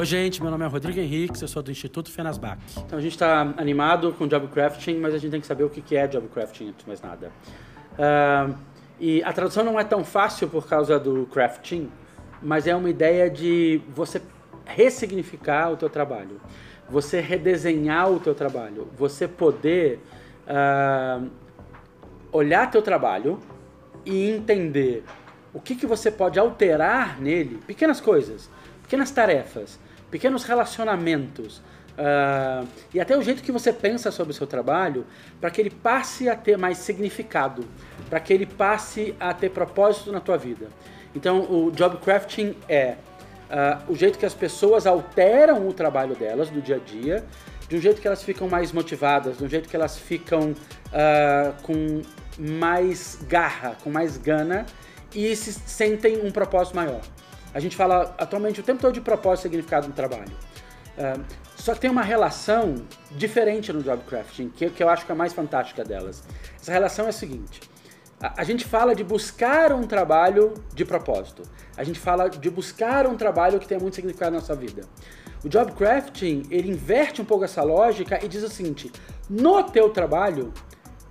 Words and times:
Oi, 0.00 0.06
gente, 0.06 0.40
meu 0.40 0.50
nome 0.50 0.64
é 0.64 0.66
Rodrigo 0.66 0.98
Henrique, 0.98 1.42
eu 1.42 1.46
sou 1.46 1.62
do 1.62 1.70
Instituto 1.70 2.10
Fenasbac. 2.10 2.58
Então 2.78 2.98
a 2.98 3.02
gente 3.02 3.12
está 3.12 3.42
animado 3.58 4.14
com 4.14 4.26
job 4.26 4.48
crafting, 4.48 4.94
mas 4.98 5.12
a 5.12 5.18
gente 5.18 5.30
tem 5.30 5.42
que 5.42 5.46
saber 5.46 5.62
o 5.62 5.68
que 5.68 5.94
é 5.94 6.06
job 6.06 6.26
crafting 6.28 6.68
antes 6.68 6.82
de 6.82 6.88
mais 6.88 7.02
nada. 7.02 7.30
Uh, 7.98 8.56
e 8.98 9.22
a 9.22 9.30
tradução 9.30 9.62
não 9.62 9.78
é 9.78 9.84
tão 9.84 10.02
fácil 10.02 10.48
por 10.48 10.66
causa 10.66 10.98
do 10.98 11.26
crafting, 11.26 11.90
mas 12.42 12.66
é 12.66 12.74
uma 12.74 12.88
ideia 12.88 13.28
de 13.28 13.82
você 13.94 14.22
ressignificar 14.64 15.70
o 15.70 15.76
teu 15.76 15.90
trabalho, 15.90 16.40
você 16.88 17.20
redesenhar 17.20 18.10
o 18.10 18.18
teu 18.18 18.34
trabalho, 18.34 18.88
você 18.96 19.28
poder 19.28 20.00
uh, 20.46 21.28
olhar 22.32 22.70
teu 22.70 22.80
trabalho 22.80 23.38
e 24.06 24.30
entender 24.30 25.04
o 25.52 25.60
que, 25.60 25.74
que 25.74 25.84
você 25.84 26.10
pode 26.10 26.38
alterar 26.38 27.20
nele, 27.20 27.60
pequenas 27.66 28.00
coisas, 28.00 28.48
pequenas 28.82 29.10
tarefas, 29.10 29.78
pequenos 30.10 30.44
relacionamentos 30.44 31.58
uh, 31.98 32.66
e 32.92 33.00
até 33.00 33.16
o 33.16 33.22
jeito 33.22 33.42
que 33.42 33.52
você 33.52 33.72
pensa 33.72 34.10
sobre 34.10 34.32
o 34.32 34.34
seu 34.34 34.46
trabalho 34.46 35.06
para 35.40 35.50
que 35.50 35.60
ele 35.60 35.70
passe 35.70 36.28
a 36.28 36.36
ter 36.36 36.56
mais 36.58 36.78
significado, 36.78 37.64
para 38.08 38.20
que 38.20 38.32
ele 38.32 38.46
passe 38.46 39.14
a 39.20 39.32
ter 39.32 39.50
propósito 39.50 40.10
na 40.10 40.20
tua 40.20 40.36
vida. 40.36 40.68
Então, 41.14 41.40
o 41.50 41.70
job 41.70 41.96
crafting 41.98 42.54
é 42.68 42.96
uh, 43.50 43.92
o 43.92 43.96
jeito 43.96 44.18
que 44.18 44.26
as 44.26 44.34
pessoas 44.34 44.86
alteram 44.86 45.68
o 45.68 45.72
trabalho 45.72 46.14
delas 46.14 46.50
do 46.50 46.60
dia 46.60 46.76
a 46.76 46.78
dia, 46.78 47.24
de 47.68 47.76
um 47.76 47.80
jeito 47.80 48.00
que 48.00 48.06
elas 48.06 48.22
ficam 48.22 48.48
mais 48.48 48.72
motivadas, 48.72 49.38
de 49.38 49.44
um 49.44 49.48
jeito 49.48 49.68
que 49.68 49.76
elas 49.76 49.96
ficam 49.96 50.50
uh, 50.50 51.62
com 51.62 52.02
mais 52.38 53.18
garra, 53.28 53.76
com 53.82 53.90
mais 53.90 54.16
gana 54.16 54.66
e 55.14 55.34
se 55.36 55.52
sentem 55.52 56.24
um 56.24 56.30
propósito 56.30 56.74
maior. 56.76 57.00
A 57.52 57.60
gente 57.60 57.76
fala 57.76 58.14
atualmente 58.18 58.60
o 58.60 58.62
tempo 58.62 58.80
todo 58.80 58.94
de 58.94 59.00
propósito 59.00 59.46
e 59.46 59.50
significado 59.50 59.88
no 59.88 59.92
trabalho. 59.92 60.32
Uh, 60.96 61.24
só 61.56 61.74
que 61.74 61.80
tem 61.80 61.90
uma 61.90 62.02
relação 62.02 62.74
diferente 63.12 63.72
no 63.72 63.82
job 63.82 64.02
crafting, 64.04 64.48
que, 64.50 64.70
que 64.70 64.82
eu 64.82 64.88
acho 64.88 65.04
que 65.04 65.12
é 65.12 65.14
a 65.14 65.18
mais 65.18 65.32
fantástica 65.32 65.84
delas. 65.84 66.22
Essa 66.60 66.72
relação 66.72 67.06
é 67.06 67.08
a 67.08 67.12
seguinte: 67.12 67.60
a, 68.20 68.40
a 68.40 68.44
gente 68.44 68.64
fala 68.64 68.94
de 68.94 69.02
buscar 69.02 69.72
um 69.72 69.82
trabalho 69.82 70.54
de 70.74 70.84
propósito. 70.84 71.42
A 71.76 71.84
gente 71.84 71.98
fala 71.98 72.28
de 72.28 72.50
buscar 72.50 73.06
um 73.06 73.16
trabalho 73.16 73.58
que 73.58 73.66
tenha 73.66 73.80
muito 73.80 73.94
significado 73.94 74.32
na 74.32 74.38
nossa 74.38 74.54
vida. 74.54 74.82
O 75.44 75.48
job 75.48 75.72
crafting, 75.72 76.42
ele 76.50 76.70
inverte 76.70 77.22
um 77.22 77.24
pouco 77.24 77.44
essa 77.44 77.62
lógica 77.62 78.24
e 78.24 78.28
diz 78.28 78.42
o 78.42 78.48
seguinte: 78.48 78.92
no 79.28 79.62
teu 79.64 79.90
trabalho, 79.90 80.52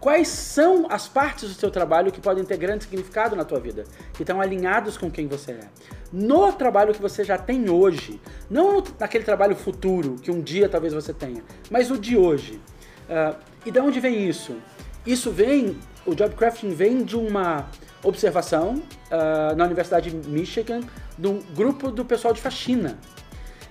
Quais 0.00 0.28
são 0.28 0.86
as 0.88 1.08
partes 1.08 1.48
do 1.48 1.58
seu 1.58 1.72
trabalho 1.72 2.12
que 2.12 2.20
podem 2.20 2.44
ter 2.44 2.56
grande 2.56 2.84
significado 2.84 3.34
na 3.34 3.44
tua 3.44 3.58
vida, 3.58 3.82
que 4.14 4.22
estão 4.22 4.40
alinhados 4.40 4.96
com 4.96 5.10
quem 5.10 5.26
você 5.26 5.52
é? 5.52 5.68
No 6.12 6.52
trabalho 6.52 6.94
que 6.94 7.02
você 7.02 7.22
já 7.22 7.36
tem 7.36 7.68
hoje, 7.68 8.20
não 8.48 8.82
naquele 8.98 9.24
trabalho 9.24 9.54
futuro 9.54 10.16
que 10.22 10.30
um 10.30 10.40
dia 10.40 10.68
talvez 10.68 10.94
você 10.94 11.12
tenha, 11.12 11.42
mas 11.70 11.90
o 11.90 11.98
de 11.98 12.16
hoje. 12.16 12.60
Uh, 13.08 13.36
e 13.66 13.70
de 13.70 13.80
onde 13.80 14.00
vem 14.00 14.28
isso? 14.28 14.56
Isso 15.06 15.30
vem, 15.30 15.76
o 16.06 16.14
job 16.14 16.34
crafting 16.34 16.70
vem 16.70 17.04
de 17.04 17.16
uma 17.16 17.66
observação 18.02 18.74
uh, 19.10 19.56
na 19.56 19.64
Universidade 19.64 20.10
de 20.10 20.28
Michigan, 20.28 20.80
de 21.18 21.26
um 21.26 21.40
grupo 21.54 21.90
do 21.90 22.04
pessoal 22.04 22.32
de 22.32 22.40
faxina. 22.40 22.98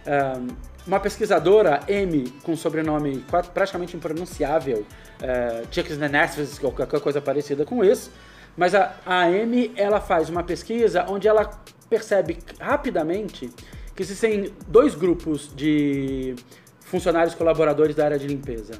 Uh, 0.06 0.48
uma 0.86 1.00
pesquisadora, 1.00 1.82
M, 1.88 2.32
com 2.44 2.56
sobrenome 2.56 3.24
praticamente 3.54 3.96
impronunciável, 3.98 4.86
uh, 5.22 6.66
ou 6.66 6.72
qualquer 6.72 7.02
coisa 7.02 7.22
parecida 7.22 7.66
com 7.66 7.84
isso, 7.84 8.12
mas 8.58 8.74
a, 8.74 8.96
a 9.06 9.24
Amy, 9.26 9.72
ela 9.78 10.02
faz 10.02 10.30
uma 10.30 10.44
pesquisa 10.44 11.06
onde 11.08 11.28
ela 11.28 11.50
percebe 11.90 12.40
rapidamente 12.60 13.50
que 13.96 14.02
existem 14.02 14.52
dois 14.68 14.96
grupos 14.96 15.52
de 15.56 16.36
funcionários 16.80 17.36
colaboradores 17.36 17.96
da 17.96 18.06
área 18.06 18.20
de 18.20 18.28
limpeza. 18.28 18.74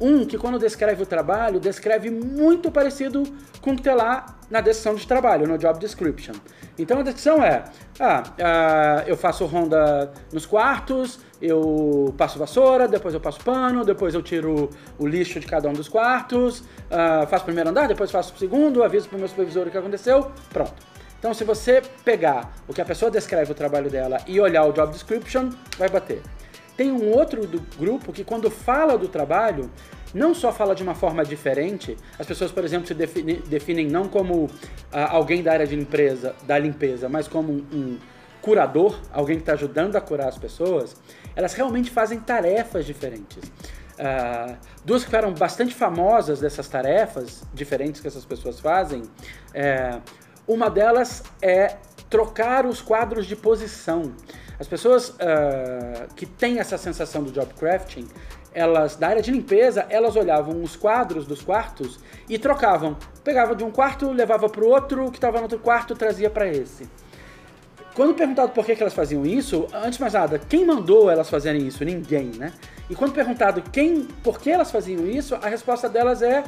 Um 0.00 0.24
que 0.24 0.36
quando 0.36 0.58
descreve 0.58 1.02
o 1.02 1.06
trabalho, 1.06 1.60
descreve 1.60 2.10
muito 2.10 2.70
parecido 2.70 3.22
com 3.60 3.72
o 3.72 3.76
que 3.76 3.82
tem 3.82 3.94
lá 3.94 4.38
na 4.50 4.60
descrição 4.60 4.94
de 4.94 5.06
trabalho, 5.06 5.46
no 5.46 5.56
job 5.56 5.78
description. 5.78 6.34
Então 6.78 6.98
a 6.98 7.02
descrição 7.02 7.42
é, 7.42 7.64
ah, 8.00 8.22
ah, 8.40 9.04
eu 9.06 9.16
faço 9.16 9.44
ronda 9.46 10.12
nos 10.32 10.44
quartos, 10.44 11.20
eu 11.42 12.14
passo 12.16 12.38
vassoura, 12.38 12.86
depois 12.86 13.12
eu 13.12 13.20
passo 13.20 13.40
pano, 13.40 13.84
depois 13.84 14.14
eu 14.14 14.22
tiro 14.22 14.70
o 14.96 15.06
lixo 15.06 15.40
de 15.40 15.46
cada 15.46 15.68
um 15.68 15.72
dos 15.72 15.88
quartos, 15.88 16.62
ah, 16.88 17.26
faço 17.28 17.42
o 17.42 17.46
primeiro 17.46 17.68
andar, 17.68 17.88
depois 17.88 18.12
faço 18.12 18.32
o 18.32 18.38
segundo, 18.38 18.84
aviso 18.84 19.08
para 19.08 19.16
o 19.16 19.18
meu 19.18 19.28
supervisor 19.28 19.66
o 19.66 19.70
que 19.70 19.76
aconteceu, 19.76 20.30
pronto. 20.50 20.74
Então 21.18 21.34
se 21.34 21.42
você 21.42 21.82
pegar 22.04 22.54
o 22.68 22.72
que 22.72 22.80
a 22.80 22.84
pessoa 22.84 23.10
descreve 23.10 23.50
o 23.50 23.54
trabalho 23.54 23.90
dela 23.90 24.18
e 24.26 24.40
olhar 24.40 24.64
o 24.64 24.72
job 24.72 24.92
description, 24.92 25.50
vai 25.76 25.88
bater. 25.88 26.22
Tem 26.76 26.92
um 26.92 27.10
outro 27.10 27.44
do 27.44 27.60
grupo 27.76 28.12
que 28.12 28.22
quando 28.22 28.48
fala 28.48 28.96
do 28.96 29.08
trabalho, 29.08 29.68
não 30.14 30.34
só 30.34 30.52
fala 30.52 30.76
de 30.76 30.82
uma 30.82 30.94
forma 30.94 31.24
diferente, 31.24 31.96
as 32.18 32.26
pessoas, 32.26 32.52
por 32.52 32.64
exemplo, 32.64 32.86
se 32.86 32.94
defini, 32.94 33.34
definem 33.34 33.88
não 33.88 34.06
como 34.06 34.48
ah, 34.92 35.10
alguém 35.10 35.42
da 35.42 35.52
área 35.52 35.66
de 35.66 35.74
limpeza, 35.74 36.36
da 36.46 36.56
limpeza, 36.56 37.08
mas 37.08 37.26
como 37.26 37.52
um, 37.52 37.66
um 37.72 37.98
curador, 38.42 38.98
alguém 39.12 39.36
que 39.36 39.42
está 39.42 39.52
ajudando 39.52 39.96
a 39.96 40.00
curar 40.00 40.28
as 40.28 40.36
pessoas, 40.36 40.96
elas 41.34 41.54
realmente 41.54 41.90
fazem 41.90 42.20
tarefas 42.20 42.84
diferentes. 42.84 43.44
Uh, 43.92 44.56
duas 44.84 45.02
que 45.02 45.06
ficaram 45.06 45.32
bastante 45.32 45.72
famosas 45.72 46.40
dessas 46.40 46.66
tarefas 46.66 47.44
diferentes 47.54 48.00
que 48.00 48.08
essas 48.08 48.24
pessoas 48.24 48.58
fazem, 48.58 49.02
é, 49.54 50.00
uma 50.46 50.68
delas 50.68 51.22
é 51.40 51.76
trocar 52.10 52.66
os 52.66 52.82
quadros 52.82 53.26
de 53.26 53.36
posição. 53.36 54.12
As 54.58 54.66
pessoas 54.66 55.10
uh, 55.10 56.12
que 56.16 56.26
têm 56.26 56.58
essa 56.58 56.76
sensação 56.76 57.22
do 57.22 57.30
job 57.30 57.52
crafting, 57.54 58.08
elas 58.52 58.96
da 58.96 59.08
área 59.08 59.22
de 59.22 59.30
limpeza, 59.30 59.86
elas 59.88 60.16
olhavam 60.16 60.62
os 60.62 60.76
quadros 60.76 61.26
dos 61.26 61.40
quartos 61.42 61.98
e 62.28 62.38
trocavam. 62.38 62.96
Pegava 63.24 63.54
de 63.54 63.64
um 63.64 63.70
quarto, 63.70 64.10
levava 64.10 64.48
para 64.48 64.64
o 64.64 64.68
outro, 64.68 65.06
o 65.06 65.10
que 65.10 65.18
estava 65.18 65.38
no 65.38 65.44
outro 65.44 65.58
quarto 65.58 65.94
trazia 65.94 66.28
para 66.28 66.46
esse. 66.48 66.88
Quando 67.94 68.14
perguntado 68.14 68.52
por 68.52 68.64
que, 68.64 68.72
elas 68.72 68.94
faziam 68.94 69.26
isso, 69.26 69.66
antes 69.72 69.94
de 69.96 70.00
mais 70.00 70.14
nada, 70.14 70.38
quem 70.38 70.64
mandou 70.64 71.10
elas 71.10 71.28
fazerem 71.28 71.66
isso? 71.66 71.84
Ninguém, 71.84 72.32
né? 72.38 72.52
E 72.88 72.94
quando 72.94 73.12
perguntado 73.12 73.62
quem, 73.70 74.08
por 74.22 74.40
que 74.40 74.50
elas 74.50 74.70
faziam 74.70 75.06
isso, 75.06 75.34
a 75.34 75.48
resposta 75.48 75.88
delas 75.88 76.22
é 76.22 76.42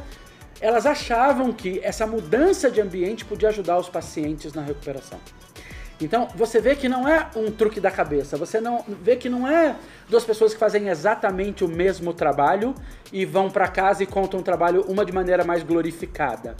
elas 0.60 0.87
achavam 0.87 1.53
que 1.53 1.81
essa 1.83 2.06
mudança 2.06 2.71
de 2.71 2.81
ambiente 2.81 3.25
podia 3.25 3.49
ajudar 3.49 3.77
os 3.77 3.88
pacientes 3.88 4.53
na 4.54 4.62
recuperação. 4.62 5.19
Então, 6.00 6.28
você 6.34 6.60
vê 6.60 6.75
que 6.75 6.88
não 6.88 7.09
é 7.09 7.28
um 7.37 7.50
truque 7.50 7.81
da 7.81 7.91
cabeça, 7.91 8.37
você 8.37 8.60
não 8.60 8.84
vê 8.87 9.16
que 9.16 9.28
não 9.28 9.47
é 9.47 9.77
duas 10.09 10.25
pessoas 10.25 10.53
que 10.53 10.59
fazem 10.59 10.88
exatamente 10.88 11.65
o 11.65 11.69
mesmo 11.69 12.12
trabalho 12.12 12.75
e 13.12 13.25
vão 13.25 13.50
para 13.50 13.69
casa 13.69 14.03
e 14.03 14.06
contam 14.06 14.41
o 14.41 14.43
trabalho 14.43 14.84
uma 14.88 15.04
de 15.04 15.12
maneira 15.12 15.44
mais 15.44 15.62
glorificada. 15.62 16.56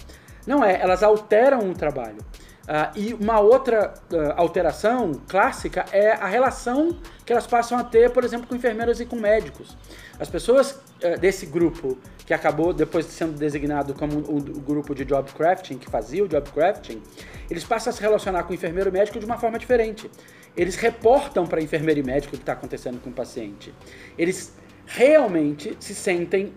Não 0.47 0.62
é, 0.62 0.81
elas 0.81 1.03
alteram 1.03 1.69
o 1.71 1.75
trabalho. 1.75 2.19
Uh, 2.64 2.98
e 2.98 3.14
uma 3.14 3.41
outra 3.41 3.92
uh, 4.10 4.32
alteração 4.36 5.12
clássica 5.28 5.84
é 5.92 6.12
a 6.12 6.26
relação 6.26 6.97
que 7.25 7.30
elas 7.30 7.47
passam 7.47 7.76
a 7.76 7.84
ter, 7.84 8.10
por 8.10 8.25
exemplo, 8.25 8.47
com 8.47 8.54
enfermeiras 8.54 9.00
e 9.00 9.06
com 9.06 9.16
médicos. 9.16 9.76
As 10.19 10.30
pessoas 10.30 10.72
uh, 10.72 11.20
desse 11.20 11.44
grupo, 11.44 11.98
que 12.25 12.32
acabou 12.32 12.72
depois 12.72 13.04
sendo 13.04 13.38
designado 13.38 13.92
como 13.92 14.16
o, 14.20 14.38
o, 14.38 14.60
grupo 14.60 14.94
de 14.94 15.04
job 15.04 15.30
crafting, 15.32 15.76
que 15.76 15.91
fazia 15.91 16.25
o 16.25 16.28
job 16.28 16.50
crafting, 16.52 17.02
eles 17.50 17.64
passam 17.64 17.91
a 17.91 17.94
se 17.94 18.00
relacionar 18.00 18.44
com 18.44 18.54
enfermeiro 18.54 18.88
e 18.88 18.92
médico 18.92 19.19
de 19.19 19.26
uma 19.26 19.36
forma 19.36 19.58
diferente. 19.58 20.10
Eles 20.56 20.76
reportam 20.76 21.46
para 21.46 21.60
enfermeiro 21.60 22.00
e 22.00 22.02
médico 22.02 22.34
o 22.34 22.38
que 22.38 22.42
está 22.42 22.54
acontecendo 22.54 22.98
com 22.98 23.10
o 23.10 23.12
paciente. 23.12 23.75
Eles 24.16 24.54
realmente 24.86 25.76
se 25.81 25.94
sentem 25.94 26.54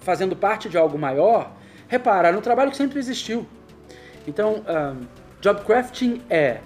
fazendo 0.00 0.36
parte 0.36 0.68
de 0.68 0.76
algo 0.76 0.98
maior. 0.98 1.56
Repara, 1.88 2.30
no 2.30 2.40
trabalho 2.40 2.70
que 2.70 2.76
sempre 2.76 2.98
existiu 2.98 3.46
então, 4.26 4.62
um, 4.68 5.06
job 5.40 5.64
crafting 5.64 6.22
é, 6.30 6.60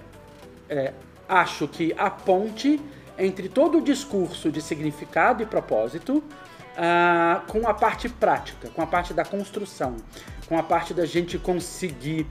é, 0.69 0.93
acho 1.27 1.67
que 1.67 1.93
a 1.97 2.09
ponte 2.09 2.79
entre 3.17 3.49
todo 3.49 3.79
o 3.79 3.81
discurso 3.81 4.51
de 4.51 4.61
significado 4.61 5.41
e 5.41 5.45
propósito 5.45 6.17
uh, 6.17 7.41
com 7.47 7.67
a 7.67 7.73
parte 7.73 8.07
prática, 8.07 8.69
com 8.69 8.81
a 8.81 8.87
parte 8.87 9.13
da 9.13 9.25
construção, 9.25 9.95
com 10.47 10.57
a 10.57 10.63
parte 10.63 10.93
da 10.93 11.05
gente 11.05 11.37
conseguir 11.37 12.27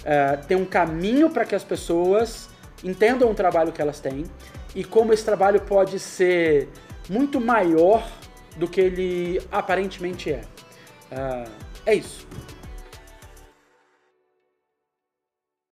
uh, 0.00 0.46
ter 0.46 0.54
um 0.54 0.64
caminho 0.64 1.28
para 1.28 1.44
que 1.44 1.54
as 1.54 1.64
pessoas 1.64 2.48
entendam 2.84 3.30
o 3.30 3.34
trabalho 3.34 3.72
que 3.72 3.82
elas 3.82 3.98
têm 3.98 4.24
e 4.74 4.84
como 4.84 5.12
esse 5.12 5.24
trabalho 5.24 5.60
pode 5.60 5.98
ser 5.98 6.68
muito 7.08 7.40
maior 7.40 8.06
do 8.56 8.68
que 8.68 8.80
ele 8.80 9.42
aparentemente 9.50 10.30
é. 10.30 10.42
Uh, 11.10 11.50
é 11.84 11.94
isso. 11.94 12.26